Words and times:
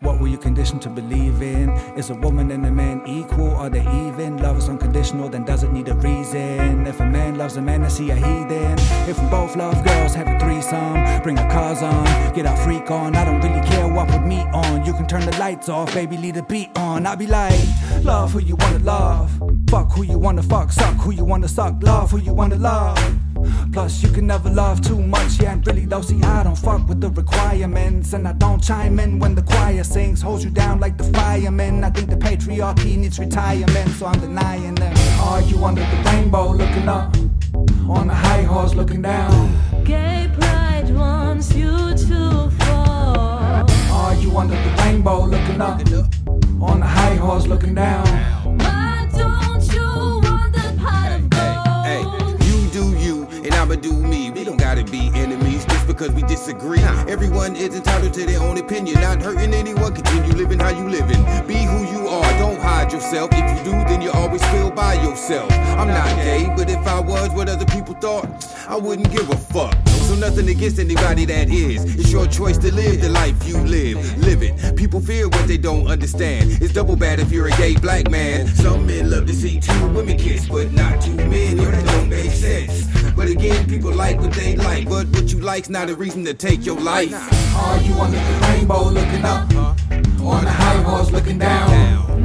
What 0.00 0.18
were 0.18 0.28
you 0.28 0.38
conditioned 0.38 0.82
to 0.82 0.88
believe 0.88 1.40
in? 1.42 1.70
Is 1.96 2.10
a 2.10 2.14
woman 2.14 2.50
and 2.50 2.66
a 2.66 2.70
man 2.70 3.02
equal? 3.06 3.54
Are 3.54 3.70
they 3.70 3.82
even? 3.82 4.38
Love 4.38 4.58
is 4.58 4.68
unconditional, 4.68 5.28
then 5.28 5.44
does 5.44 5.62
it 5.62 5.72
need 5.72 5.88
a 5.88 5.94
reason? 5.94 6.86
If 6.86 7.00
a 7.00 7.06
man 7.06 7.36
loves 7.36 7.56
a 7.56 7.62
man, 7.62 7.82
is 7.82 7.96
he 7.98 8.10
a 8.10 8.16
heathen? 8.16 8.76
If 9.08 9.22
we 9.22 9.28
both 9.28 9.56
love 9.56 9.84
girls, 9.84 10.14
have 10.14 10.26
a 10.26 10.38
threesome, 10.40 11.22
bring 11.22 11.38
our 11.38 11.50
cars 11.50 11.82
on, 11.82 12.34
get 12.34 12.46
our 12.46 12.56
freak 12.56 12.90
on. 12.90 13.14
I 13.14 13.24
don't 13.24 13.40
really 13.40 13.64
care 13.68 13.86
what 13.86 14.08
put 14.08 14.24
me 14.26 14.40
on. 14.52 14.84
You 14.84 14.92
can 14.94 15.06
turn 15.06 15.24
the 15.24 15.36
lights 15.38 15.68
off, 15.68 15.92
baby, 15.94 16.16
leave 16.16 16.34
the 16.34 16.42
beat 16.42 16.76
on. 16.76 17.06
I'll 17.06 17.16
be 17.16 17.26
like, 17.26 17.60
love 18.02 18.32
who 18.32 18.40
you 18.40 18.56
wanna 18.56 18.80
love, 18.80 19.30
fuck 19.68 19.92
who 19.92 20.02
you 20.02 20.18
wanna 20.18 20.42
fuck, 20.42 20.72
suck 20.72 20.96
who 20.96 21.12
you 21.12 21.24
wanna 21.24 21.48
suck, 21.48 21.82
love 21.82 22.10
who 22.10 22.18
you 22.18 22.32
wanna 22.32 22.56
love. 22.56 23.19
Plus, 23.72 24.02
you 24.02 24.08
can 24.10 24.26
never 24.26 24.50
love 24.50 24.80
too 24.80 25.00
much, 25.00 25.40
yeah, 25.40 25.52
and 25.52 25.66
really 25.66 25.86
though, 25.86 26.02
see, 26.02 26.20
I 26.22 26.42
don't 26.42 26.56
fuck 26.56 26.88
with 26.88 27.00
the 27.00 27.10
requirements, 27.10 28.12
and 28.12 28.26
I 28.26 28.32
don't 28.32 28.62
chime 28.62 28.98
in 28.98 29.18
when 29.18 29.34
the 29.34 29.42
choir 29.42 29.84
sings, 29.84 30.20
holds 30.22 30.44
you 30.44 30.50
down 30.50 30.80
like 30.80 30.96
the 30.96 31.04
firemen. 31.04 31.84
I 31.84 31.90
think 31.90 32.10
the 32.10 32.16
patriarchy 32.16 32.96
needs 32.96 33.18
retirement, 33.18 33.90
so 33.90 34.06
I'm 34.06 34.20
denying 34.20 34.74
them. 34.74 34.96
Argue 35.20 35.62
under 35.62 35.82
the 35.82 36.02
rainbow, 36.06 36.52
looking 36.52 36.88
up, 36.88 37.16
on 37.88 38.08
the 38.08 38.14
high 38.14 38.42
horse, 38.42 38.74
looking 38.74 39.02
down. 39.02 39.56
Gay 39.84 40.30
pride 40.38 40.90
wants 40.94 41.54
you 41.54 41.94
to 41.94 42.50
fall. 42.60 43.66
Argue 43.92 44.36
under 44.36 44.54
the 44.54 44.74
rainbow, 44.78 45.24
looking 45.24 45.60
up, 45.60 45.80
on 46.60 46.80
the 46.80 46.86
high 46.86 47.16
horse, 47.16 47.46
looking 47.46 47.74
down. 47.74 48.09
Because 56.00 56.14
we 56.14 56.22
disagree. 56.22 56.80
Everyone 57.08 57.54
is 57.54 57.74
entitled 57.74 58.14
to 58.14 58.24
their 58.24 58.40
own 58.40 58.56
opinion. 58.56 58.98
Not 59.02 59.20
hurting 59.20 59.52
anyone, 59.52 59.94
continue 59.94 60.32
living 60.32 60.58
how 60.58 60.70
you 60.70 60.88
living. 60.88 61.22
Be 61.46 61.56
who 61.56 61.84
you 61.92 62.08
are, 62.08 62.38
don't 62.38 62.58
hide 62.58 62.90
yourself. 62.90 63.28
If 63.34 63.58
you 63.58 63.64
do, 63.64 63.70
then 63.84 64.00
you 64.00 64.10
always 64.12 64.42
feel 64.46 64.70
by 64.70 64.94
yourself. 64.94 65.52
I'm 65.52 65.88
not 65.88 66.08
gay, 66.16 66.50
but 66.56 66.70
if 66.70 66.86
I 66.86 67.00
was 67.00 67.28
what 67.30 67.50
other 67.50 67.66
people 67.66 67.94
thought, 67.94 68.26
I 68.66 68.76
wouldn't 68.76 69.10
give 69.10 69.28
a 69.28 69.36
fuck. 69.36 69.76
So 69.88 70.14
nothing 70.14 70.48
against 70.48 70.78
anybody 70.78 71.26
that 71.26 71.50
is. 71.50 71.84
It's 71.96 72.10
your 72.10 72.26
choice 72.26 72.56
to 72.58 72.74
live 72.74 73.02
the 73.02 73.10
life 73.10 73.36
you 73.46 73.58
live. 73.58 73.98
Live 74.18 74.42
it. 74.42 74.76
People 74.76 75.00
fear 75.00 75.28
what 75.28 75.46
they 75.46 75.58
don't 75.58 75.86
understand. 75.86 76.62
It's 76.62 76.72
double 76.72 76.96
bad 76.96 77.20
if 77.20 77.30
you're 77.30 77.48
a 77.48 77.56
gay 77.58 77.76
black 77.76 78.10
man. 78.10 78.46
Some 78.46 78.86
men 78.86 79.10
love 79.10 79.26
to 79.26 79.34
see 79.34 79.60
two 79.60 79.88
women 79.90 80.16
kiss, 80.16 80.48
but 80.48 80.72
not 80.72 81.02
two 81.02 81.14
men. 81.14 81.58
Yo, 81.58 81.70
that 81.70 81.84
don't 81.84 82.08
make 82.08 82.30
sense. 82.30 82.86
But 83.14 83.28
again, 83.28 83.68
people 83.68 83.92
like 83.92 84.18
what 84.18 84.32
they 84.32 84.56
like. 84.56 84.88
But 84.88 85.06
what 85.08 85.30
you 85.30 85.40
like's 85.40 85.68
not 85.68 85.89
a 85.90 85.94
reason 85.96 86.24
to 86.24 86.32
take 86.32 86.64
your 86.64 86.78
life. 86.80 87.12
Argue 87.56 87.94
under 87.94 88.16
the 88.16 88.46
rainbow, 88.46 88.84
looking 88.90 89.24
up, 89.24 89.52
on 90.20 90.44
the 90.44 90.50
high 90.50 90.82
horse, 90.82 91.10
looking 91.10 91.38
down. 91.38 92.19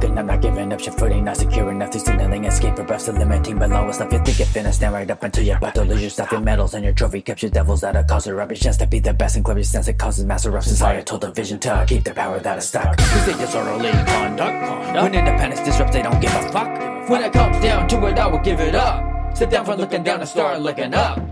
Looking, 0.00 0.18
I'm 0.18 0.26
not 0.26 0.40
giving 0.40 0.72
up, 0.72 0.80
shit 0.80 0.94
footing, 0.94 1.24
not 1.24 1.36
secure 1.36 1.70
enough 1.70 1.90
to 1.90 2.00
signaling 2.00 2.44
escape 2.44 2.76
for 2.76 2.84
breaths, 2.84 3.08
limiting 3.08 3.58
but 3.58 3.68
below 3.68 3.92
stuff 3.92 4.10
you 4.10 4.18
think 4.24 4.40
it 4.40 4.48
finna 4.48 4.72
stand 4.72 4.94
right 4.94 5.10
up 5.10 5.22
until 5.22 5.44
your 5.44 5.58
butt 5.58 5.74
to 5.74 5.84
lose 5.84 6.00
your 6.00 6.08
stuff, 6.08 6.32
your 6.32 6.40
medals 6.40 6.72
and 6.72 6.82
your 6.82 6.94
trophy 6.94 7.20
kept 7.20 7.42
your 7.42 7.50
devils 7.50 7.82
that 7.82 7.94
are 7.94 8.04
cause 8.04 8.26
a 8.26 8.34
rubbish 8.34 8.60
chance 8.60 8.78
to 8.78 8.86
be 8.86 8.98
the 8.98 9.12
best 9.12 9.36
and 9.36 9.44
cleverest 9.44 9.72
sense 9.72 9.88
it 9.88 9.98
causes 9.98 10.24
mass 10.24 10.46
eruptions, 10.46 10.78
societal 10.78 11.18
division 11.18 11.58
to 11.58 11.84
keep 11.86 12.04
the 12.04 12.14
power 12.14 12.38
that 12.38 12.56
is 12.56 12.66
stuck. 12.66 12.96
Cause 12.96 13.26
they 13.26 13.34
disorderly 13.34 13.90
conduct, 13.90 15.02
when 15.02 15.14
independence 15.14 15.60
disrupts, 15.60 15.94
they 15.94 16.02
don't 16.02 16.20
give 16.20 16.34
a 16.34 16.50
fuck. 16.50 17.10
When 17.10 17.22
it 17.22 17.34
comes 17.34 17.60
down 17.60 17.86
to 17.88 18.06
it, 18.06 18.18
I 18.18 18.26
will 18.26 18.38
give 18.38 18.60
it 18.60 18.74
up. 18.74 19.36
Sit 19.36 19.50
down 19.50 19.66
from 19.66 19.78
looking 19.78 20.02
down 20.02 20.20
and 20.20 20.28
start 20.28 20.62
looking 20.62 20.94
up. 20.94 21.29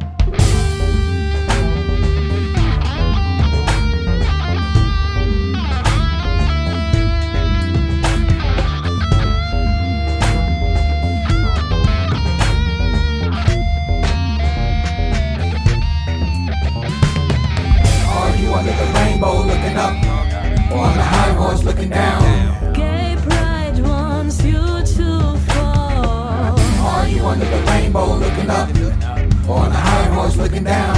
Looking 30.38 30.64
down. 30.64 30.96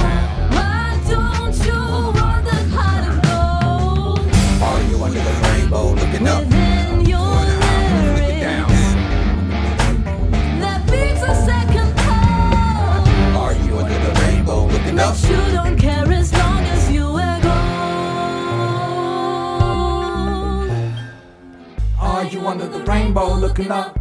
Why 0.51 1.01
don't 1.09 1.55
you 1.65 1.73
want 1.73 2.45
the 2.45 2.57
of 3.09 3.15
gold? 3.23 4.19
Argue 4.61 5.03
under 5.03 5.19
the 5.19 5.33
rainbow, 5.43 5.93
looking 5.93 6.27
up. 6.27 6.43
Within 6.43 7.05
your 7.05 7.19
Looking 7.19 8.43
that 10.61 10.85
beats 10.85 11.23
a 11.23 11.33
second 11.49 11.89
pulse. 11.97 13.09
Argue 13.35 13.77
under 13.77 13.99
the 14.05 14.11
rainbow, 14.21 14.59
looking 14.67 14.99
up. 14.99 15.15
You 15.23 15.51
don't 15.51 15.77
care 15.77 16.11
as 16.11 16.31
long 16.33 16.63
as 16.75 16.91
you 16.91 17.05
gold. 17.41 17.51
Argue 21.99 22.45
under 22.45 22.67
the 22.67 22.79
rainbow, 22.83 23.33
looking 23.33 23.71
up, 23.71 23.97